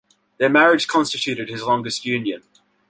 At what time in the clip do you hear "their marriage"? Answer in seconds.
0.39-0.87